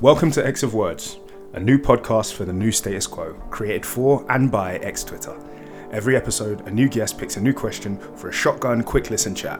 Welcome 0.00 0.30
to 0.30 0.46
X 0.46 0.62
of 0.62 0.74
Words, 0.74 1.18
a 1.54 1.58
new 1.58 1.76
podcast 1.76 2.34
for 2.34 2.44
the 2.44 2.52
new 2.52 2.70
status 2.70 3.04
quo, 3.04 3.32
created 3.50 3.84
for 3.84 4.24
and 4.30 4.48
by 4.48 4.76
X 4.76 5.02
Twitter. 5.02 5.36
Every 5.90 6.14
episode, 6.14 6.64
a 6.68 6.70
new 6.70 6.88
guest 6.88 7.18
picks 7.18 7.36
a 7.36 7.40
new 7.40 7.52
question 7.52 7.98
for 8.14 8.28
a 8.28 8.32
shotgun 8.32 8.84
quick 8.84 9.10
listen 9.10 9.34
chat. 9.34 9.58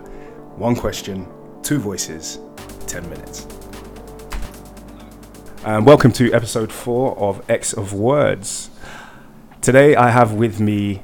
One 0.57 0.77
question, 0.77 1.27
two 1.65 1.81
voices, 1.81 2.39
10 2.87 3.11
minutes. 3.11 3.49
And 5.65 5.85
welcome 5.85 6.13
to 6.13 6.33
episode 6.33 6.71
four 6.71 7.19
of 7.19 7.45
X 7.51 7.73
of 7.73 7.93
Words. 7.93 8.71
Today 9.61 9.97
I 9.97 10.11
have 10.11 10.35
with 10.35 10.61
me 10.61 11.03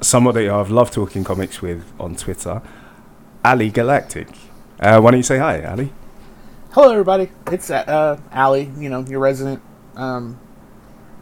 someone 0.00 0.34
that 0.36 0.48
I've 0.48 0.70
loved 0.70 0.94
talking 0.94 1.22
comics 1.22 1.60
with 1.60 1.84
on 2.00 2.16
Twitter, 2.16 2.62
Ali 3.44 3.68
Galactic. 3.68 4.28
Uh, 4.80 5.02
why 5.02 5.10
don't 5.10 5.18
you 5.18 5.22
say 5.22 5.36
hi, 5.36 5.62
Ali? 5.66 5.92
Hello, 6.80 6.92
everybody. 6.92 7.28
It's 7.50 7.70
uh, 7.70 8.20
Ali, 8.32 8.70
you 8.78 8.88
know, 8.88 9.00
your 9.00 9.18
resident 9.18 9.60
um, 9.96 10.38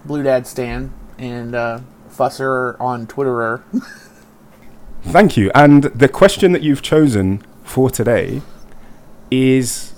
Blue 0.04 0.22
Dad 0.22 0.46
Stan 0.46 0.92
and 1.16 1.54
uh, 1.54 1.80
Fusser 2.10 2.78
on 2.78 3.06
Twitterer. 3.06 3.62
Thank 5.02 5.38
you. 5.38 5.50
And 5.54 5.84
the 5.84 6.08
question 6.08 6.52
that 6.52 6.60
you've 6.60 6.82
chosen 6.82 7.38
for 7.64 7.88
today 7.88 8.42
is 9.30 9.94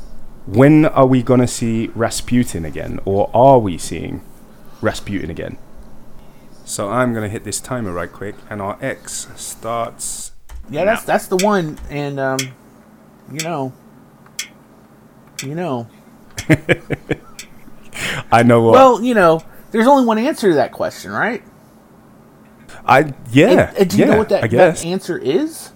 when 0.46 0.84
are 0.84 1.06
we 1.06 1.24
going 1.24 1.40
to 1.40 1.48
see 1.48 1.88
Rasputin 1.88 2.64
again? 2.64 3.00
Or 3.04 3.28
are 3.34 3.58
we 3.58 3.78
seeing 3.78 4.22
Rasputin 4.80 5.28
again? 5.28 5.58
So 6.64 6.88
I'm 6.88 7.12
going 7.12 7.24
to 7.24 7.30
hit 7.30 7.42
this 7.42 7.58
timer 7.58 7.90
right 7.90 8.12
quick, 8.12 8.36
and 8.48 8.62
our 8.62 8.78
X 8.80 9.26
starts. 9.34 10.30
yeah, 10.70 10.84
that's 10.84 11.02
that's 11.02 11.26
the 11.26 11.38
one. 11.38 11.80
And 11.90 12.20
um, 12.20 12.38
you 13.32 13.40
know, 13.40 13.72
you 15.42 15.54
know. 15.54 15.88
I 18.30 18.42
know 18.42 18.62
what. 18.62 18.72
Well, 18.72 19.02
you 19.02 19.14
know, 19.14 19.42
there's 19.70 19.86
only 19.86 20.04
one 20.06 20.18
answer 20.18 20.50
to 20.50 20.54
that 20.56 20.72
question, 20.72 21.10
right? 21.10 21.42
I 22.86 23.12
yeah. 23.32 23.68
And- 23.70 23.78
and 23.78 23.90
do 23.90 23.96
you 23.98 24.04
yeah, 24.04 24.10
know 24.12 24.18
what 24.18 24.28
that, 24.30 24.44
I 24.44 24.46
guess. 24.46 24.82
that 24.82 24.88
answer 24.88 25.18
is? 25.18 25.72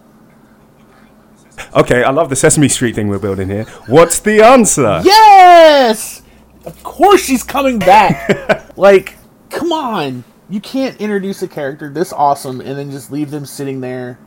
okay, 1.75 2.03
I 2.03 2.11
love 2.11 2.29
the 2.31 2.37
Sesame 2.37 2.69
Street 2.69 2.95
thing 2.95 3.09
we're 3.09 3.19
building 3.19 3.49
here. 3.49 3.65
What's 3.87 4.19
the 4.21 4.43
answer? 4.43 5.01
Yes! 5.05 6.23
Of 6.65 6.83
course 6.83 7.25
she's 7.25 7.43
coming 7.43 7.79
back. 7.79 8.77
like, 8.77 9.17
come 9.51 9.73
on. 9.73 10.25
You 10.49 10.61
can't 10.61 11.01
introduce 11.01 11.43
a 11.43 11.49
character 11.49 11.89
this 11.91 12.13
awesome 12.13 12.61
and 12.61 12.79
then 12.79 12.91
just 12.91 13.11
leave 13.11 13.31
them 13.31 13.47
sitting 13.47 13.81
there 13.81 14.19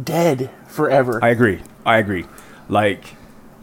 dead 0.00 0.50
forever. 0.66 1.18
I 1.22 1.30
agree. 1.30 1.62
I 1.84 1.96
agree. 1.98 2.26
Like, 2.68 3.15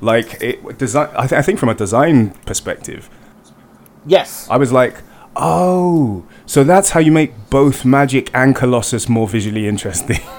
like 0.04 0.42
it 0.42 0.78
design. 0.78 1.10
I, 1.16 1.28
th- 1.28 1.40
I 1.40 1.42
think 1.42 1.60
from 1.60 1.70
a 1.70 1.76
design 1.76 2.32
perspective, 2.46 3.10
yes. 4.06 4.48
I 4.50 4.58
was 4.58 4.72
like, 4.72 5.02
oh, 5.36 6.26
so 6.46 6.64
that's 6.64 6.92
how 6.92 7.00
you 7.00 7.12
make 7.12 7.50
both 7.50 7.86
Magic 7.86 8.30
and 8.34 8.56
Colossus 8.56 9.10
more 9.10 9.28
visually 9.28 9.68
interesting. 9.68 10.20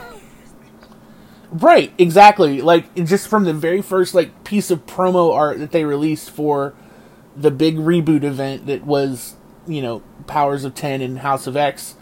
Right, 1.54 1.92
exactly. 1.98 2.60
Like 2.62 2.92
just 2.96 3.28
from 3.28 3.44
the 3.44 3.54
very 3.54 3.80
first 3.80 4.12
like 4.12 4.42
piece 4.42 4.72
of 4.72 4.86
promo 4.86 5.32
art 5.32 5.60
that 5.60 5.70
they 5.70 5.84
released 5.84 6.30
for 6.30 6.74
the 7.36 7.52
big 7.52 7.76
reboot 7.76 8.24
event 8.24 8.66
that 8.66 8.84
was, 8.84 9.36
you 9.68 9.80
know, 9.80 10.02
Powers 10.26 10.64
of 10.64 10.74
10 10.74 11.00
and 11.00 11.20
House 11.20 11.46
of 11.46 11.56
X 11.56 11.94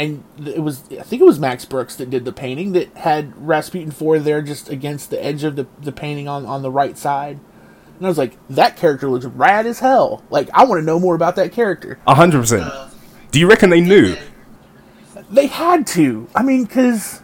and 0.00 0.24
it 0.46 0.60
was 0.60 0.84
I 0.90 1.02
think 1.02 1.20
it 1.20 1.26
was 1.26 1.38
Mark 1.38 1.68
Brooks 1.68 1.94
that 1.96 2.08
did 2.08 2.24
the 2.24 2.32
painting 2.32 2.72
that 2.72 2.96
had 2.96 3.34
Rasputin 3.36 3.90
4 3.90 4.18
there 4.18 4.40
just 4.40 4.70
against 4.70 5.10
the 5.10 5.22
edge 5.22 5.44
of 5.44 5.56
the 5.56 5.66
the 5.78 5.92
painting 5.92 6.26
on 6.26 6.46
on 6.46 6.62
the 6.62 6.70
right 6.70 6.96
side. 6.96 7.38
And 7.98 8.06
I 8.06 8.08
was 8.08 8.16
like, 8.16 8.38
that 8.48 8.78
character 8.78 9.10
looks 9.10 9.26
rad 9.26 9.66
as 9.66 9.80
hell. 9.80 10.24
Like 10.30 10.48
I 10.54 10.64
want 10.64 10.80
to 10.80 10.84
know 10.86 10.98
more 10.98 11.14
about 11.14 11.36
that 11.36 11.52
character. 11.52 11.98
A 12.06 12.14
hundred 12.14 12.40
percent. 12.40 12.72
Do 13.30 13.38
you 13.38 13.46
reckon 13.46 13.68
they 13.68 13.82
knew? 13.82 14.16
They 15.30 15.46
had 15.46 15.86
to. 15.88 16.26
I 16.34 16.42
mean, 16.42 16.64
because 16.64 17.20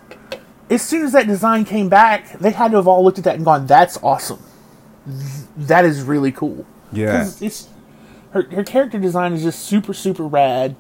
as 0.69 0.83
soon 0.83 1.03
as 1.03 1.13
that 1.13 1.27
design 1.27 1.65
came 1.65 1.89
back, 1.89 2.39
they 2.39 2.51
had 2.51 2.73
to 2.73 2.77
have 2.77 2.87
all 2.87 3.03
looked 3.03 3.17
at 3.17 3.25
that 3.25 3.37
and 3.37 3.45
gone, 3.45 3.67
"That's 3.67 3.99
awesome. 4.03 4.41
That 5.57 5.87
is 5.87 6.03
really 6.03 6.31
cool." 6.31 6.67
Yeah. 6.93 7.31
it's 7.41 7.69
her 8.33 8.43
her 8.51 8.65
character 8.65 8.99
design 8.99 9.33
is 9.33 9.43
just 9.43 9.61
super 9.61 9.95
super 9.95 10.27
rad. 10.27 10.77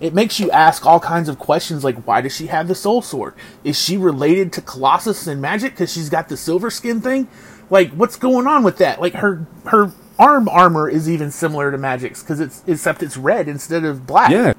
It 0.00 0.14
makes 0.14 0.38
you 0.38 0.50
ask 0.52 0.86
all 0.86 1.00
kinds 1.00 1.28
of 1.28 1.38
questions 1.38 1.82
like, 1.82 2.06
why 2.06 2.20
does 2.20 2.34
she 2.34 2.46
have 2.46 2.68
the 2.68 2.74
soul 2.74 3.02
sword? 3.02 3.34
Is 3.64 3.76
she 3.80 3.96
related 3.96 4.52
to 4.54 4.62
Colossus 4.62 5.26
and 5.26 5.40
Magic 5.42 5.72
because 5.72 5.92
she's 5.92 6.08
got 6.08 6.28
the 6.28 6.36
silver 6.36 6.70
skin 6.70 7.00
thing? 7.00 7.26
Like, 7.68 7.90
what's 7.92 8.16
going 8.16 8.46
on 8.46 8.62
with 8.62 8.78
that? 8.78 9.00
Like 9.00 9.14
her 9.14 9.46
her 9.66 9.92
arm 10.18 10.48
armor 10.48 10.88
is 10.88 11.08
even 11.10 11.30
similar 11.30 11.70
to 11.70 11.78
Magic's 11.78 12.22
because 12.22 12.40
it's 12.40 12.62
except 12.66 13.02
it's 13.02 13.16
red 13.16 13.48
instead 13.48 13.84
of 13.84 14.06
black 14.06 14.30
Yeah. 14.30 14.52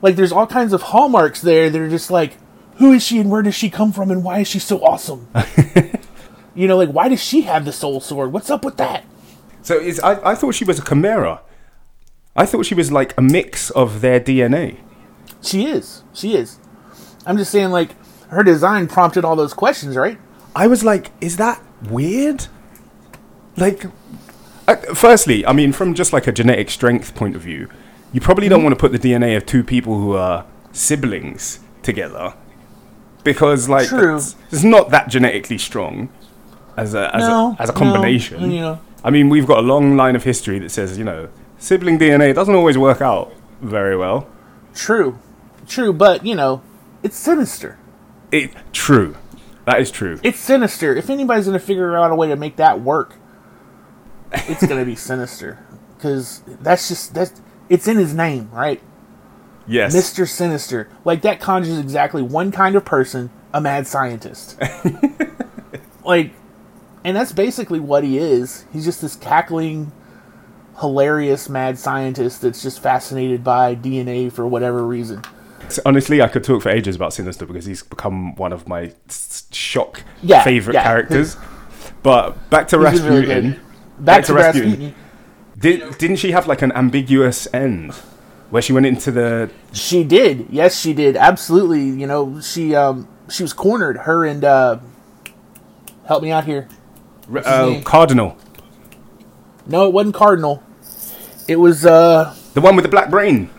like 0.00 0.14
there's 0.16 0.30
all 0.32 0.46
kinds 0.46 0.72
of 0.72 0.82
hallmarks 0.82 1.40
there 1.40 1.70
that 1.70 1.80
are 1.80 1.88
just 1.90 2.08
like 2.10 2.36
who 2.76 2.92
is 2.92 3.02
she 3.02 3.18
and 3.18 3.28
where 3.28 3.42
does 3.42 3.54
she 3.56 3.68
come 3.68 3.90
from 3.90 4.12
and 4.12 4.22
why 4.22 4.38
is 4.40 4.46
she 4.48 4.60
so 4.60 4.78
awesome 4.84 5.26
you 6.54 6.68
know 6.68 6.76
like 6.76 6.90
why 6.90 7.08
does 7.08 7.20
she 7.20 7.40
have 7.42 7.64
the 7.64 7.72
soul 7.72 8.00
sword 8.00 8.32
what's 8.32 8.48
up 8.48 8.64
with 8.64 8.76
that 8.76 9.04
So 9.62 9.80
I, 10.04 10.30
I 10.30 10.34
thought 10.36 10.54
she 10.54 10.64
was 10.64 10.78
a 10.78 10.84
chimera. 10.84 11.40
I 12.34 12.46
thought 12.46 12.64
she 12.66 12.74
was 12.74 12.90
like 12.90 13.16
a 13.18 13.22
mix 13.22 13.70
of 13.70 14.00
their 14.00 14.18
DNA. 14.20 14.78
she 15.42 15.66
is 15.66 16.02
she 16.14 16.34
is 16.34 16.58
i'm 17.26 17.36
just 17.36 17.50
saying 17.50 17.70
like 17.70 17.90
her 18.28 18.42
design 18.42 18.86
prompted 18.88 19.24
all 19.24 19.36
those 19.36 19.52
questions 19.54 19.96
right 19.96 20.18
I 20.54 20.66
was 20.66 20.84
like, 20.84 21.10
is 21.22 21.38
that 21.38 21.62
weird? 21.88 22.46
Like, 23.56 23.86
uh, 24.68 24.76
firstly, 24.94 25.46
I 25.46 25.54
mean, 25.54 25.72
from 25.72 25.94
just 25.94 26.12
like 26.12 26.26
a 26.26 26.32
genetic 26.32 26.68
strength 26.68 27.14
point 27.14 27.34
of 27.36 27.40
view, 27.40 27.70
you 28.12 28.20
probably 28.20 28.50
don't 28.50 28.62
want 28.62 28.74
to 28.74 28.78
put 28.78 28.92
the 28.92 28.98
DNA 28.98 29.34
of 29.34 29.46
two 29.46 29.64
people 29.64 29.98
who 29.98 30.12
are 30.14 30.44
siblings 30.72 31.60
together 31.82 32.34
because, 33.24 33.66
like, 33.70 33.88
it's, 33.90 34.36
it's 34.50 34.62
not 34.62 34.90
that 34.90 35.08
genetically 35.08 35.56
strong 35.56 36.10
as 36.76 36.92
a 36.92 37.14
as, 37.16 37.26
No, 37.26 37.56
a, 37.58 37.62
as 37.62 37.70
a 37.70 37.72
no, 37.72 37.78
combination. 37.78 38.50
you 38.50 38.60
know. 38.60 38.80
I 39.02 39.08
mean, 39.08 39.30
we've 39.30 39.46
got 39.46 39.56
a 39.58 39.62
long 39.62 39.96
line 39.96 40.16
of 40.16 40.24
history 40.24 40.58
that 40.58 40.68
says, 40.70 40.98
you 40.98 41.04
know, 41.04 41.30
sibling 41.62 41.98
DNA 41.98 42.34
doesn't 42.34 42.54
always 42.54 42.76
work 42.76 43.00
out 43.00 43.32
very 43.60 43.96
well. 43.96 44.26
true 44.74 45.18
true 45.66 45.92
but 45.92 46.26
you 46.26 46.34
know 46.34 46.60
it's 47.02 47.16
sinister 47.16 47.78
It 48.32 48.52
true, 48.72 49.16
that 49.64 49.80
is 49.80 49.90
true. 49.90 50.18
it's 50.24 50.38
sinister 50.40 50.94
if 50.96 51.08
anybody's 51.08 51.46
gonna 51.46 51.58
figure 51.60 51.96
out 51.96 52.10
a 52.10 52.14
way 52.16 52.28
to 52.28 52.36
make 52.36 52.56
that 52.56 52.80
work 52.80 53.14
it's 54.32 54.66
gonna 54.66 54.84
be 54.84 54.96
sinister 54.96 55.64
because 55.96 56.42
that's 56.60 56.88
just 56.88 57.14
that's 57.14 57.40
it's 57.68 57.86
in 57.86 57.96
his 57.96 58.12
name 58.14 58.50
right 58.52 58.82
Yes, 59.64 59.94
Mr. 59.94 60.28
Sinister. 60.28 60.88
Like 61.04 61.22
that 61.22 61.38
conjures 61.38 61.78
exactly 61.78 62.20
one 62.20 62.50
kind 62.50 62.74
of 62.74 62.84
person, 62.84 63.30
a 63.54 63.60
mad 63.60 63.86
scientist. 63.86 64.60
like 66.04 66.32
and 67.04 67.16
that's 67.16 67.30
basically 67.30 67.78
what 67.78 68.02
he 68.02 68.18
is. 68.18 68.64
He's 68.72 68.84
just 68.84 69.00
this 69.02 69.14
cackling 69.14 69.92
hilarious 70.80 71.48
mad 71.48 71.78
scientist 71.78 72.40
that's 72.42 72.62
just 72.62 72.80
fascinated 72.82 73.44
by 73.44 73.74
DNA 73.74 74.32
for 74.32 74.46
whatever 74.46 74.86
reason. 74.86 75.22
Honestly, 75.86 76.20
I 76.20 76.28
could 76.28 76.44
talk 76.44 76.62
for 76.62 76.68
ages 76.70 76.96
about 76.96 77.12
Sinister 77.14 77.46
because 77.46 77.64
he's 77.64 77.82
become 77.82 78.34
one 78.36 78.52
of 78.52 78.68
my 78.68 78.92
shock 79.50 80.02
Yeah, 80.22 80.42
favorite 80.44 80.74
yeah. 80.74 80.82
characters. 80.82 81.36
But 82.02 82.50
back 82.50 82.66
to 82.68 82.78
He's 82.90 83.00
really 83.02 83.20
Rasputin. 83.20 83.50
good. 83.52 84.04
Back, 84.04 84.24
to 84.24 84.34
Rasputin. 84.34 84.70
Rasputin. 84.70 84.94
Did, 85.56 85.98
didn't 85.98 86.16
she 86.16 86.32
have 86.32 86.48
like 86.48 86.60
an 86.62 86.72
ambiguous 86.72 87.46
end 87.54 87.92
where 88.50 88.60
she 88.60 88.72
went 88.72 88.86
into 88.86 89.12
the 89.12 89.50
She 89.72 90.02
did. 90.02 90.48
Yes, 90.50 90.80
she 90.80 90.94
did. 90.94 91.16
Absolutely. 91.16 91.82
You 91.84 92.08
know, 92.08 92.40
she 92.40 92.74
um 92.74 93.06
she 93.30 93.44
was 93.44 93.52
cornered. 93.52 93.98
Her 93.98 94.24
and 94.24 94.44
uh 94.44 94.78
help 96.06 96.22
me 96.24 96.32
out 96.32 96.44
here. 96.44 96.66
uh, 97.32 97.80
cardinal, 97.84 98.36
No, 99.66 99.86
it 99.86 99.92
wasn't 99.92 100.14
Cardinal. 100.14 100.62
It 101.48 101.56
was 101.56 101.84
uh 101.84 102.34
the 102.54 102.60
one 102.60 102.76
with 102.76 102.84
the 102.84 102.88
black 102.90 103.10
brain? 103.10 103.50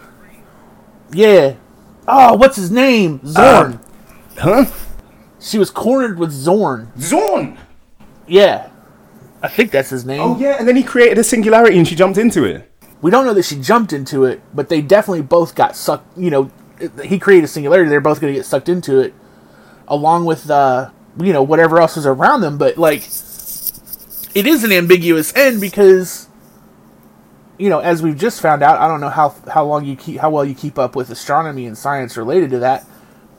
yeah. 1.11 1.55
Oh, 2.07 2.35
what's 2.35 2.57
his 2.57 2.69
name? 2.69 3.21
Zorn. 3.25 3.79
Huh? 4.37 4.65
she 5.39 5.57
was 5.57 5.69
cornered 5.71 6.19
with 6.19 6.31
Zorn. 6.31 6.91
Zorn. 6.99 7.57
Yeah. 8.27 8.69
I 9.41 9.47
think 9.47 9.71
that's 9.71 9.89
his 9.89 10.05
name. 10.05 10.21
Oh 10.21 10.37
yeah, 10.39 10.55
and 10.57 10.67
then 10.67 10.75
he 10.75 10.83
created 10.83 11.17
a 11.17 11.23
singularity 11.23 11.77
and 11.77 11.87
she 11.87 11.95
jumped 11.95 12.17
into 12.17 12.45
it. 12.45 12.69
We 13.01 13.11
don't 13.11 13.25
know 13.25 13.33
that 13.33 13.43
she 13.43 13.59
jumped 13.59 13.91
into 13.91 14.23
it, 14.23 14.41
but 14.53 14.69
they 14.69 14.81
definitely 14.81 15.23
both 15.23 15.55
got 15.55 15.75
sucked. 15.75 16.17
You 16.17 16.29
know, 16.29 16.51
he 17.03 17.19
created 17.19 17.43
a 17.43 17.47
singularity. 17.47 17.89
They're 17.89 17.99
both 17.99 18.21
going 18.21 18.33
to 18.33 18.39
get 18.39 18.45
sucked 18.45 18.69
into 18.69 18.99
it, 18.99 19.13
along 19.89 20.23
with 20.25 20.49
uh, 20.49 20.89
you 21.19 21.33
know 21.33 21.43
whatever 21.43 21.79
else 21.81 21.97
was 21.97 22.05
around 22.05 22.39
them. 22.41 22.57
But 22.57 22.77
like, 22.77 23.01
it 24.35 24.47
is 24.47 24.63
an 24.63 24.71
ambiguous 24.71 25.35
end 25.35 25.61
because, 25.61 26.27
you 27.57 27.69
know, 27.69 27.79
as 27.79 28.01
we've 28.01 28.17
just 28.17 28.41
found 28.41 28.63
out, 28.63 28.79
I 28.79 28.87
don't 28.87 29.01
know 29.01 29.09
how 29.09 29.35
how 29.51 29.65
long 29.65 29.85
you 29.85 29.95
keep 29.95 30.19
how 30.19 30.29
well 30.29 30.45
you 30.45 30.55
keep 30.55 30.79
up 30.79 30.95
with 30.95 31.09
astronomy 31.09 31.65
and 31.65 31.77
science 31.77 32.17
related 32.17 32.49
to 32.51 32.59
that, 32.59 32.85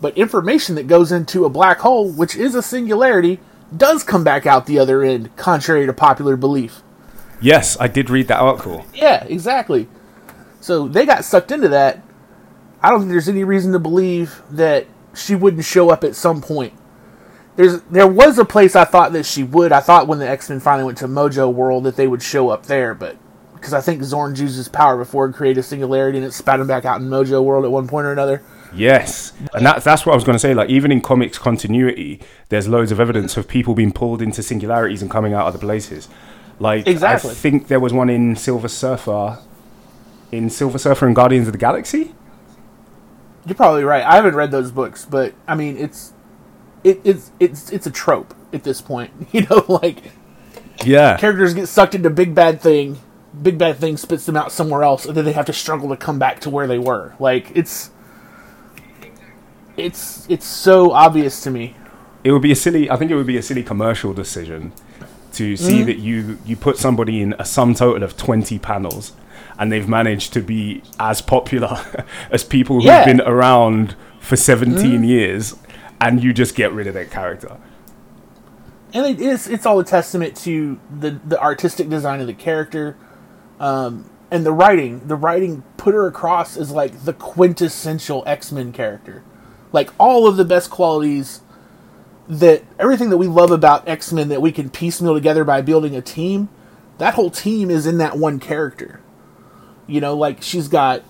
but 0.01 0.17
information 0.17 0.75
that 0.77 0.87
goes 0.87 1.13
into 1.13 1.45
a 1.45 1.51
black 1.51 1.79
hole, 1.79 2.11
which 2.11 2.37
is 2.37 2.55
a 2.55 2.63
singularity, 2.63 3.41
does 3.77 4.05
come 4.05 4.25
back 4.25 4.47
out 4.47 4.67
the 4.67 4.79
other 4.79 5.03
end, 5.03 5.35
contrary 5.37 5.87
to 5.87 5.93
popular 5.93 6.37
belief. 6.37 6.83
Yes, 7.41 7.77
I 7.79 7.89
did 7.89 8.09
read 8.11 8.29
that 8.29 8.41
article. 8.41 8.87
Yeah, 8.95 9.25
exactly. 9.25 9.89
So 10.61 10.89
they 10.89 11.05
got 11.05 11.25
sucked 11.25 11.53
into 11.53 11.69
that. 11.69 12.03
I 12.81 12.91
don't 12.91 13.01
think 13.01 13.11
there's 13.11 13.29
any 13.29 13.45
reason 13.45 13.73
to 13.73 13.79
believe 13.79 14.43
that 14.51 14.87
she 15.15 15.35
wouldn't 15.35 15.65
show 15.65 15.91
up 15.91 16.05
at 16.05 16.15
some 16.17 16.41
point. 16.41 16.73
There's 17.57 17.83
there 17.83 18.07
was 18.07 18.39
a 18.39 18.45
place 18.45 18.75
I 18.75 18.85
thought 18.85 19.13
that 19.13 19.27
she 19.27 19.43
would. 19.43 19.73
I 19.73 19.81
thought 19.81 20.09
when 20.09 20.19
the 20.19 20.29
X 20.29 20.49
Men 20.49 20.61
finally 20.61 20.85
went 20.85 20.99
to 20.99 21.07
Mojo 21.07 21.53
World 21.53 21.85
that 21.85 21.97
they 21.97 22.09
would 22.09 22.23
show 22.23 22.49
up 22.49 22.67
there, 22.67 22.95
but 22.95 23.17
because 23.55 23.73
I 23.73 23.81
think 23.81 24.03
Zorn 24.03 24.37
used 24.37 24.57
his 24.57 24.69
power 24.69 24.97
before 24.97 25.25
and 25.25 25.35
created 25.35 25.61
a 25.61 25.63
singularity 25.63 26.19
and 26.19 26.27
it 26.27 26.33
spat 26.33 26.61
him 26.61 26.67
back 26.67 26.85
out 26.85 27.01
in 27.01 27.09
Mojo 27.09 27.43
World 27.43 27.65
at 27.65 27.71
one 27.71 27.89
point 27.89 28.07
or 28.07 28.13
another. 28.13 28.43
Yes, 28.75 29.33
and 29.55 29.65
that's 29.65 29.85
that's 29.85 30.05
what 30.05 30.13
I 30.13 30.15
was 30.17 30.25
going 30.25 30.35
to 30.35 30.41
say. 30.41 30.53
Like 30.53 30.69
even 30.69 30.91
in 30.91 31.01
comics 31.01 31.39
continuity, 31.39 32.21
there's 32.49 32.67
loads 32.67 32.91
of 32.93 32.99
evidence 32.99 33.37
of 33.37 33.47
people 33.47 33.75
being 33.75 33.93
pulled 33.93 34.21
into 34.21 34.43
singularities 34.43 35.01
and 35.01 35.11
coming 35.11 35.33
out 35.33 35.47
of 35.47 35.53
the 35.53 35.61
places. 35.61 36.09
Like 36.59 36.87
Exactly. 36.87 37.31
I 37.31 37.35
think 37.35 37.69
there 37.69 37.81
was 37.81 37.93
one 37.93 38.11
in 38.11 38.37
Silver 38.37 38.69
Surfer, 38.69 39.39
in 40.33 40.51
Silver 40.51 40.79
Surfer 40.79 41.07
and 41.07 41.15
Guardians 41.15 41.47
of 41.47 41.53
the 41.53 41.59
Galaxy. 41.59 42.15
You're 43.47 43.55
probably 43.55 43.85
right. 43.85 44.03
I 44.05 44.17
haven't 44.17 44.35
read 44.35 44.51
those 44.51 44.73
books, 44.73 45.05
but 45.05 45.35
I 45.47 45.55
mean 45.55 45.77
it's 45.77 46.13
it, 46.85 47.01
it's 47.05 47.33
it's 47.41 47.71
it's 47.71 47.87
a 47.87 47.91
trope 47.91 48.35
at 48.53 48.63
this 48.65 48.81
point. 48.81 49.11
You 49.33 49.47
know, 49.51 49.65
like 49.69 50.13
Yeah, 50.85 51.17
characters 51.17 51.55
get 51.55 51.67
sucked 51.69 51.95
into 51.95 52.11
big 52.11 52.35
bad 52.35 52.61
thing, 52.61 52.99
big 53.43 53.59
bad 53.59 53.77
thing 53.79 53.97
spits 53.97 54.27
them 54.27 54.37
out 54.37 54.53
somewhere 54.53 54.83
else, 54.85 55.07
and 55.07 55.17
then 55.17 55.25
they 55.25 55.33
have 55.33 55.47
to 55.47 55.53
struggle 55.53 55.89
to 55.89 55.97
come 55.97 56.19
back 56.19 56.41
to 56.41 56.51
where 56.51 56.67
they 56.67 56.79
were. 56.79 57.15
Like 57.19 57.51
it's 57.57 57.91
it's 59.77 60.27
it's 60.31 60.47
so 60.47 60.93
obvious 60.93 61.41
to 61.43 61.51
me. 61.51 61.77
it 62.23 62.33
would 62.33 62.43
be 62.43 62.53
a 62.53 62.57
silly. 62.57 62.89
I 62.91 62.97
think 62.97 63.11
it 63.11 63.17
would 63.17 63.27
be 63.27 63.37
a 63.37 63.43
silly 63.43 63.63
commercial 63.63 64.13
decision 64.13 64.73
to 65.33 65.57
see 65.57 65.79
Mm-hmm. 65.79 65.87
that 65.87 65.99
you 65.99 66.39
you 66.45 66.57
put 66.57 66.79
somebody 66.79 67.21
in 67.21 67.35
a 67.39 67.45
sum 67.45 67.75
total 67.75 68.03
of 68.05 68.17
twenty 68.17 68.59
panels, 68.59 69.13
and 69.59 69.73
they've 69.73 69.89
managed 69.89 70.33
to 70.35 70.41
be 70.41 70.83
as 71.01 71.21
popular 71.21 71.79
as 72.31 72.45
people 72.45 72.77
who've 72.77 72.85
Yeah. 72.85 73.05
Been 73.05 73.21
around 73.23 73.97
for 74.21 74.37
17 74.37 75.05
years, 75.05 75.55
and 76.01 76.23
you 76.23 76.33
just 76.33 76.55
get 76.55 76.73
rid 76.73 76.87
of 76.87 76.95
that 76.95 77.11
character. 77.11 77.57
and 78.93 79.07
it 79.07 79.21
is 79.21 79.49
it's 79.49 79.67
all 79.67 79.79
a 79.81 79.85
testament 79.85 80.37
to 80.37 80.81
the 81.01 81.21
the 81.27 81.41
artistic 81.41 81.89
design 81.89 82.21
of 82.21 82.27
the 82.27 82.35
character 82.35 82.97
um 83.61 84.11
and 84.31 84.45
the 84.47 84.53
writing. 84.53 85.07
The 85.07 85.17
writing 85.17 85.63
put 85.77 85.95
her 85.95 86.07
across 86.09 86.57
as 86.57 86.71
like 86.73 87.05
the 87.05 87.13
quintessential 87.13 88.25
x-men 88.27 88.73
character. 88.73 89.23
Like 89.73 89.91
all 89.99 90.27
of 90.27 90.37
the 90.37 90.45
best 90.45 90.71
qualities 90.71 91.43
that 92.29 92.65
everything 92.79 93.11
that 93.11 93.19
we 93.19 93.27
love 93.29 93.51
about 93.53 93.89
x-men 93.89 94.29
that 94.31 94.43
we 94.43 94.53
can 94.53 94.71
piecemeal 94.71 95.15
together 95.15 95.45
by 95.45 95.61
building 95.63 95.97
a 95.97 96.03
team 96.03 96.49
that 96.99 97.15
whole 97.15 97.31
team 97.31 97.71
is 97.71 97.87
in 97.87 97.99
that 97.99 98.17
one 98.19 98.41
character. 98.41 99.01
You 99.87 100.01
know 100.01 100.17
like 100.17 100.43
she's 100.43 100.69
got 100.69 101.03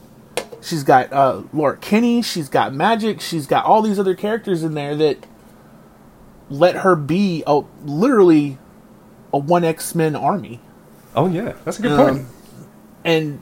she's 0.65 0.83
got 0.83 1.13
uh 1.13 1.43
laura 1.53 1.77
kinney 1.77 2.23
she's 2.23 2.49
got 2.49 2.73
magic 2.75 3.21
she's 3.21 3.47
got 3.47 3.65
all 3.65 3.83
these 3.83 3.99
other 3.99 4.15
characters 4.15 4.63
in 4.65 4.75
there 4.75 4.97
that 4.97 5.27
let 6.51 6.77
her 6.77 6.97
be 6.97 7.43
a 7.47 7.63
literally 7.85 8.59
a 9.33 9.39
one 9.39 9.65
X 9.65 9.95
Men 9.95 10.15
army, 10.15 10.61
Oh 11.17 11.27
yeah, 11.29 11.55
that's 11.65 11.79
a 11.79 11.83
good 11.83 11.93
Um, 11.93 11.99
point. 12.17 12.27
and 13.05 13.41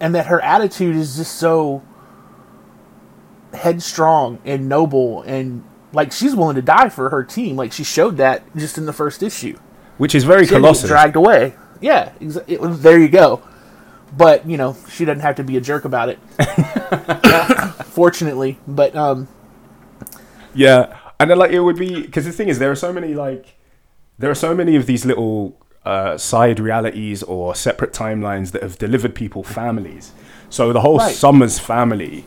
and 0.00 0.14
that 0.14 0.26
her 0.26 0.40
attitude 0.40 0.96
is 0.96 1.16
just 1.16 1.34
so 1.36 1.82
headstrong 3.52 4.38
and 4.44 4.68
noble, 4.68 5.22
and 5.22 5.64
like 5.92 6.12
she's 6.12 6.34
willing 6.34 6.56
to 6.56 6.62
die 6.62 6.88
for 6.88 7.10
her 7.10 7.22
team. 7.24 7.56
Like 7.56 7.72
she 7.72 7.84
showed 7.84 8.16
that 8.18 8.42
just 8.56 8.78
in 8.78 8.86
the 8.86 8.92
first 8.92 9.22
issue. 9.22 9.58
Which 9.98 10.14
is 10.14 10.24
very 10.24 10.46
She 10.46 10.54
had 10.54 10.58
to 10.58 10.62
get 10.62 10.66
Colossus. 10.68 10.88
dragged 10.88 11.16
away. 11.16 11.54
Yeah, 11.80 12.12
exa- 12.20 12.44
it, 12.46 12.58
there 12.82 12.98
you 12.98 13.08
go. 13.08 13.42
But 14.16 14.46
you 14.46 14.56
know 14.56 14.76
she 14.90 15.04
doesn't 15.04 15.20
have 15.22 15.36
to 15.36 15.44
be 15.44 15.56
a 15.56 15.60
jerk 15.60 15.84
about 15.84 16.08
it. 16.08 16.18
Fortunately, 17.86 18.58
but 18.66 18.94
um, 18.94 19.28
Yeah, 20.54 20.96
and 21.18 21.30
then 21.30 21.38
like 21.38 21.50
it 21.50 21.60
would 21.60 21.76
be 21.76 22.02
because 22.02 22.24
the 22.24 22.32
thing 22.32 22.48
is 22.48 22.58
there 22.58 22.70
are 22.70 22.76
so 22.76 22.92
many 22.92 23.14
like 23.14 23.56
there 24.18 24.30
are 24.30 24.34
so 24.34 24.54
many 24.54 24.76
of 24.76 24.86
these 24.86 25.04
little 25.04 25.58
uh, 25.84 26.18
side 26.18 26.58
realities 26.58 27.22
or 27.22 27.54
separate 27.54 27.92
timelines 27.92 28.52
that 28.52 28.62
have 28.62 28.78
delivered 28.78 29.14
people 29.14 29.42
families. 29.42 30.12
So 30.50 30.72
the 30.72 30.80
whole 30.80 30.98
Right. 30.98 31.14
Summers 31.14 31.58
family 31.58 32.26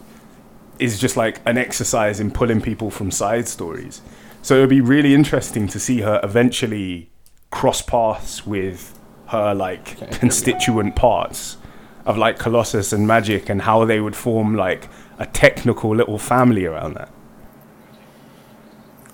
is 0.80 1.00
just 1.00 1.18
like 1.18 1.42
an 1.46 1.58
exercise 1.58 2.20
in 2.20 2.32
pulling 2.32 2.62
people 2.62 2.90
from 2.90 3.12
side 3.12 3.48
stories. 3.48 4.02
So 4.42 4.58
it 4.58 4.60
would 4.62 4.70
be 4.70 4.82
really 4.82 5.14
interesting 5.14 5.68
to 5.68 5.80
see 5.80 6.02
her 6.02 6.20
eventually 6.24 7.10
cross 7.52 7.82
paths 7.82 8.46
with 8.46 8.98
her 9.28 9.54
like 9.54 9.98
constituent 10.20 10.96
parts 10.96 11.58
of 12.06 12.18
like 12.18 12.40
Colossus 12.40 12.94
and 12.94 13.08
Magic 13.08 13.50
and 13.50 13.62
how 13.62 13.86
they 13.86 14.00
would 14.00 14.16
form 14.16 14.56
like 14.56 14.88
a 15.18 15.26
technical 15.26 15.96
little 15.96 16.18
family 16.18 16.66
around 16.66 16.96
that. 16.96 17.12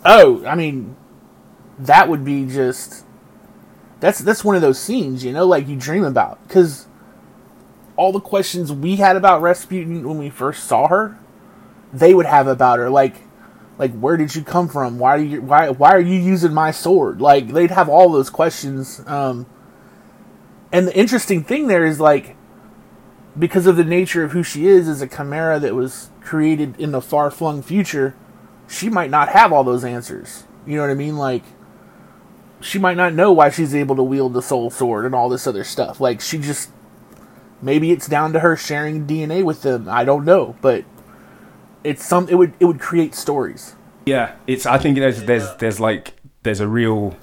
Oh, 0.06 0.46
I 0.46 0.56
mean, 0.56 0.96
that 1.80 2.08
would 2.10 2.24
be 2.24 2.46
just 2.46 3.06
that's 4.00 4.20
that's 4.20 4.44
one 4.44 4.56
of 4.56 4.62
those 4.62 4.80
scenes, 4.80 5.24
you 5.24 5.34
know, 5.34 5.46
like 5.46 5.68
you 5.68 5.76
dream 5.76 6.04
about 6.04 6.46
because 6.48 6.88
all 7.98 8.12
the 8.12 8.20
questions 8.20 8.72
we 8.72 8.98
had 8.98 9.16
about 9.16 9.42
Rasputin 9.42 10.08
when 10.08 10.18
we 10.18 10.30
first 10.30 10.66
saw 10.66 10.88
her, 10.88 11.18
they 11.94 12.14
would 12.14 12.26
have 12.26 12.48
about 12.48 12.80
her, 12.80 12.90
like 12.90 13.16
like 13.78 13.94
where 13.98 14.18
did 14.18 14.36
you 14.36 14.44
come 14.44 14.68
from? 14.68 15.00
Why 15.00 15.16
are 15.16 15.22
you 15.22 15.42
why 15.42 15.70
why 15.70 15.92
are 15.92 16.00
you 16.00 16.20
using 16.20 16.54
my 16.54 16.72
sword? 16.72 17.20
Like 17.22 17.48
they'd 17.50 17.72
have 17.72 17.90
all 17.90 18.10
those 18.12 18.30
questions. 18.30 19.02
Um, 19.08 19.48
and 20.72 20.88
the 20.88 20.98
interesting 20.98 21.44
thing 21.44 21.68
there 21.68 21.86
is 21.86 22.00
like 22.00 22.35
because 23.38 23.68
of 23.68 23.76
the 23.76 23.84
nature 23.84 24.24
of 24.24 24.32
who 24.32 24.44
she 24.44 24.68
is 24.68 24.88
as 24.88 25.02
a 25.02 25.08
chimera 25.08 25.60
that 25.60 25.76
was 25.76 26.10
created 26.22 26.80
in 26.80 26.92
the 26.92 27.02
far 27.02 27.30
flung 27.30 27.62
future 27.62 28.16
she 28.68 28.90
might 28.90 29.10
not 29.10 29.30
have 29.30 29.54
all 29.54 29.64
those 29.64 29.84
answers. 29.84 30.44
You 30.66 30.76
know 30.76 30.82
what 30.82 30.90
I 30.90 30.96
mean? 30.96 31.18
Like, 31.18 31.44
she 32.62 32.80
might 32.80 32.98
not 32.98 33.14
know 33.14 33.32
why 33.32 33.50
she's 33.50 33.76
able 33.76 33.96
to 33.96 34.04
wield 34.04 34.34
the 34.34 34.42
soul 34.42 34.70
sword 34.70 35.06
and 35.06 35.14
all 35.14 35.30
this 35.30 35.48
other 35.48 35.64
stuff. 35.64 36.00
Like, 36.00 36.22
she 36.22 36.38
just. 36.38 36.72
Maybe 37.62 37.92
it's 37.92 38.08
down 38.08 38.34
to 38.34 38.42
her 38.42 38.56
sharing 38.58 39.08
DNA 39.08 39.44
with 39.44 39.62
them. 39.62 39.88
I 39.90 40.04
don't 40.04 40.26
know, 40.26 40.56
but 40.62 40.84
it's 41.84 42.06
some. 42.06 42.28
It 42.28 42.36
would 42.36 42.54
it 42.60 42.66
would 42.66 42.80
create 42.80 43.16
stories. 43.16 43.76
Yeah, 44.06 44.36
it's. 44.46 44.66
I 44.66 44.78
think 44.78 44.98
there's 44.98 45.24
there's 45.24 45.56
there's 45.56 45.80
like 45.80 46.14
there's 46.44 46.60
a 46.60 46.68
real 46.68 47.16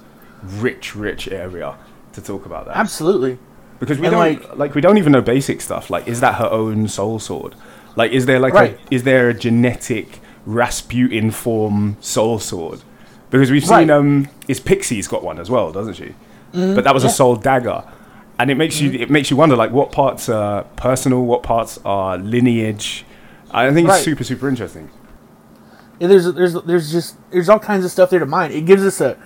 rich 0.43 0.97
rich 0.97 1.29
area 1.29 1.77
to 2.13 2.21
talk 2.21 2.45
about 2.47 2.67
that 2.67 2.77
Absolutely. 2.77 3.39
Because 3.83 3.99
we 3.99 4.07
and, 4.07 4.13
don't 4.13 4.21
like- 4.51 4.57
like, 4.57 4.75
we 4.77 4.81
don't 4.81 4.97
even 4.97 5.13
know 5.13 5.21
basic 5.21 5.61
stuff. 5.61 5.91
Like, 5.91 6.07
is 6.07 6.21
that 6.21 6.37
her 6.37 6.47
own 6.51 6.87
soul 6.87 7.19
sword? 7.19 7.55
Like, 7.97 8.13
is 8.13 8.27
there 8.27 8.39
like 8.39 8.55
Right. 8.55 8.79
a, 8.91 8.95
is 8.95 9.03
there 9.03 9.29
a 9.29 9.35
genetic 9.35 10.21
Rasputin 10.47 11.31
form 11.33 11.97
soul 12.01 12.39
sword? 12.39 12.81
Because 13.31 13.51
we've 13.51 13.69
Right. 13.69 13.81
seen 13.81 13.91
um, 13.91 14.29
is 14.47 14.61
Pixie's 14.61 15.09
got 15.09 15.25
one 15.25 15.39
as 15.41 15.51
well, 15.51 15.73
doesn't 15.73 15.95
she? 15.95 16.15
But 16.53 16.85
that 16.85 16.95
was 16.95 17.03
a 17.03 17.07
yeah. 17.07 17.11
Mm-hmm. 17.11 17.17
soul 17.17 17.37
dagger, 17.37 17.83
and 18.39 18.51
it 18.51 18.57
makes 18.57 18.81
you 18.81 18.93
it 18.93 19.11
makes 19.11 19.31
you 19.31 19.37
wonder 19.37 19.57
like 19.57 19.73
what 19.73 19.91
parts 19.91 20.29
are 20.29 20.63
personal, 20.77 21.25
what 21.25 21.43
parts 21.43 21.79
are 21.85 22.17
lineage. 22.19 23.05
I 23.51 23.71
think 23.73 23.89
it's 23.89 23.97
Right. 23.97 24.05
super 24.05 24.23
super 24.23 24.49
interesting. 24.49 24.91
And 26.01 26.11
there's 26.11 26.33
there's 26.33 26.55
there's 26.63 26.93
just 26.93 27.17
there's 27.31 27.49
all 27.49 27.59
kinds 27.59 27.85
of 27.85 27.91
stuff 27.91 28.11
there 28.11 28.21
to 28.21 28.27
mine. 28.27 28.53
It 28.53 28.67
gives 28.67 28.85
us 28.85 29.01
a, 29.01 29.17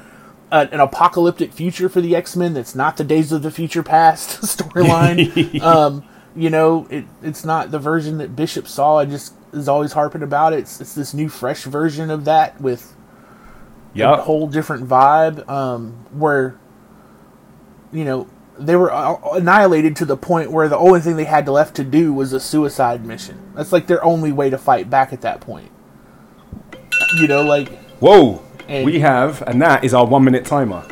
a 0.51 0.69
an 0.73 0.81
apocalyptic 0.81 1.53
future 1.53 1.89
for 1.89 2.01
the 2.01 2.15
X 2.15 2.37
Men 2.37 2.55
that's 2.55 2.75
not 2.75 2.97
the 2.97 3.05
Days 3.05 3.33
of 3.33 3.43
the 3.43 3.51
Future 3.51 3.83
Past 3.83 4.41
storyline. 4.43 5.61
um, 5.63 6.05
you 6.35 6.51
know, 6.51 6.87
it 6.91 7.05
it's 7.23 7.45
not 7.45 7.71
the 7.71 7.79
version 7.79 8.19
that 8.19 8.37
Bishop 8.37 8.69
saw. 8.69 8.99
and 9.01 9.11
just 9.11 9.35
is 9.53 9.69
always 9.69 9.93
harping 9.93 10.23
about 10.23 10.53
it. 10.53 10.61
It's, 10.61 10.81
it's 10.81 10.95
this 10.95 11.15
new, 11.15 11.29
fresh 11.29 11.65
version 11.65 12.11
of 12.11 12.25
that 12.27 12.61
with 12.61 12.95
a 13.95 13.99
Yeah, 13.99 14.21
whole 14.21 14.47
different 14.47 14.87
vibe. 14.89 15.49
Um, 15.49 15.93
where 16.13 16.59
you 17.93 18.05
know 18.05 18.29
they 18.59 18.77
were 18.77 18.93
uh, 18.93 19.17
annihilated 19.33 19.97
to 19.97 20.05
the 20.05 20.17
point 20.17 20.51
where 20.51 20.69
the 20.69 20.77
only 20.79 21.01
thing 21.01 21.17
they 21.17 21.25
had 21.25 21.49
left 21.49 21.75
to 21.77 21.85
do 21.85 22.13
was 22.13 22.33
a 22.33 22.41
suicide 22.41 23.05
mission. 23.05 23.53
That's 23.55 23.73
like 23.73 23.87
their 23.87 24.03
only 24.05 24.33
way 24.33 24.51
to 24.51 24.59
fight 24.59 24.89
back 24.91 25.13
at 25.13 25.23
that 25.23 25.41
point. 25.41 25.71
You 27.19 27.29
know, 27.29 27.43
like 27.43 27.69
Whoa! 28.01 28.43
And- 28.69 28.85
we 28.85 28.99
have, 29.01 29.43
and 29.43 29.61
that 29.63 29.85
is 29.85 29.95
our 29.95 30.07
one 30.07 30.25
minute 30.25 30.45
timer. 30.45 30.85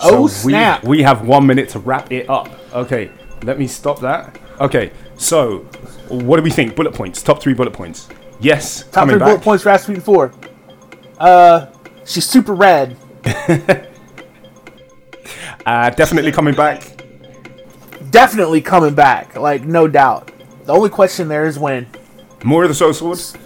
Oh, 0.00 0.24
we, 0.24 0.28
snap. 0.28 0.84
We 0.84 1.02
have 1.02 1.26
one 1.26 1.46
minute 1.46 1.70
to 1.70 1.78
wrap 1.78 2.12
it 2.12 2.28
up. 2.28 2.50
Okay, 2.72 3.10
let 3.42 3.58
me 3.58 3.66
stop 3.66 4.00
that. 4.00 4.38
Okay, 4.60 4.90
so 5.16 5.58
what 6.08 6.36
do 6.36 6.42
we 6.42 6.50
think? 6.50 6.76
Bullet 6.76 6.94
points. 6.94 7.22
Top 7.22 7.40
three 7.40 7.54
bullet 7.54 7.72
points. 7.72 8.08
Yes, 8.40 8.84
top 8.90 9.08
three 9.08 9.18
back. 9.18 9.28
bullet 9.28 9.42
points 9.42 9.62
for 9.62 9.70
Rasputin 9.70 10.02
Four. 10.02 10.32
Uh, 11.18 11.66
she's 12.04 12.26
super 12.26 12.54
rad. 12.54 12.96
Uh, 15.64 15.90
definitely 15.90 16.30
coming 16.30 16.54
back. 16.54 17.02
Definitely 18.10 18.60
coming 18.60 18.94
back, 18.94 19.34
like 19.36 19.64
no 19.64 19.88
doubt. 19.88 20.30
The 20.64 20.72
only 20.72 20.90
question 20.90 21.26
there 21.26 21.44
is 21.44 21.58
when. 21.58 21.88
More 22.44 22.62
of 22.62 22.68
the 22.68 22.74
soul 22.74 22.92
swords. 22.92 23.36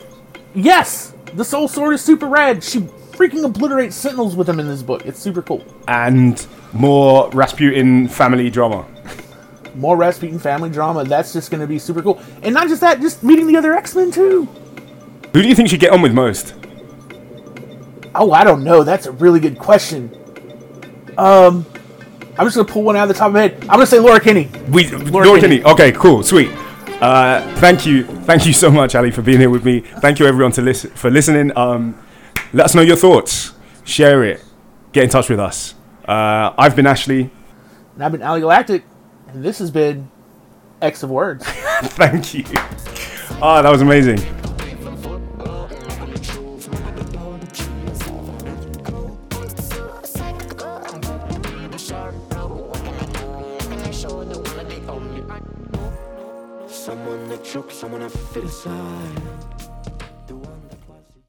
Yes, 0.55 1.15
the 1.35 1.45
Soul 1.45 1.69
Sword 1.69 1.95
is 1.95 2.03
super 2.03 2.27
rad. 2.27 2.63
She 2.63 2.81
freaking 3.21 3.45
obliterates 3.45 3.95
Sentinels 3.95 4.35
with 4.35 4.49
him 4.49 4.59
in 4.59 4.67
this 4.67 4.83
book. 4.83 5.05
It's 5.05 5.19
super 5.19 5.43
cool. 5.43 5.63
And 5.87 6.45
more 6.73 7.29
Rasputin 7.31 8.09
family 8.09 8.49
drama. 8.49 8.87
more 9.75 9.95
Rasputin 9.97 10.39
family 10.39 10.71
drama. 10.71 11.05
That's 11.05 11.35
just 11.35 11.51
going 11.51 11.61
to 11.61 11.67
be 11.67 11.79
super 11.79 12.01
cool. 12.01 12.19
And 12.43 12.55
not 12.55 12.69
just 12.69 12.81
that, 12.81 12.99
just 13.01 13.23
meeting 13.23 13.47
the 13.47 13.57
other 13.57 13.75
X 13.75 13.95
Men 13.95 14.11
too. 14.11 14.47
Who 15.35 15.43
do 15.43 15.49
you 15.49 15.55
think 15.55 15.69
should 15.69 15.81
get 15.81 15.93
on 15.93 16.01
with 16.01 16.15
most? 16.15 16.55
Oh, 18.15 18.33
I 18.33 18.43
don't 18.43 18.65
know. 18.65 18.83
That's 18.85 19.05
a 19.05 19.13
really 19.13 19.39
good 19.39 19.59
question. 19.59 20.11
Um, 21.19 21.67
I'm 22.39 22.47
just 22.47 22.57
gonna 22.57 22.67
pull 22.67 22.83
one 22.83 22.97
out 22.97 23.03
of 23.03 23.09
the 23.09 23.15
top 23.15 23.29
of 23.29 23.35
my 23.35 23.43
head. 23.43 23.61
I'm 23.63 23.69
gonna 23.69 23.87
say 23.87 24.01
Laura 24.01 24.19
Kinney. 24.19 24.49
We 24.71 24.89
Laura, 24.89 25.27
Laura 25.27 25.41
Kinney. 25.41 25.59
Kinney. 25.59 25.73
Okay, 25.73 25.93
cool, 25.93 26.23
sweet. 26.23 26.51
Uh, 27.01 27.43
thank 27.57 27.87
you, 27.87 28.05
thank 28.05 28.47
you 28.47 28.53
so 28.53 28.71
much, 28.71 28.95
Ali, 28.95 29.11
for 29.11 29.23
being 29.23 29.39
here 29.39 29.51
with 29.51 29.65
me. 29.65 29.81
Thank 29.81 30.19
you, 30.19 30.27
everyone, 30.27 30.53
to 30.53 30.63
listen 30.63 30.91
for 30.91 31.11
listening. 31.11 31.57
Um, 31.57 31.97
let 32.53 32.67
us 32.67 32.75
know 32.75 32.83
your 32.83 32.97
thoughts. 32.97 33.53
Share 33.85 34.25
it. 34.25 34.45
Get 34.93 35.05
in 35.05 35.11
touch 35.11 35.29
with 35.29 35.41
us. 35.41 35.75
Uh, 36.07 36.53
I've 36.59 36.75
been 36.75 36.87
Ashley. 36.87 37.31
And 37.95 38.05
I've 38.05 38.13
been 38.13 38.23
Ali 38.23 38.41
Galactic. 38.41 38.85
And 39.29 39.45
this 39.45 39.59
has 39.59 39.71
been 39.71 40.11
X 40.83 41.03
of 41.03 41.11
Words. 41.11 41.45
thank 41.83 42.35
you. 42.35 42.45
Ah, 43.43 43.59
oh, 43.59 43.63
that 43.63 43.71
was 43.71 43.83
amazing. 43.83 44.19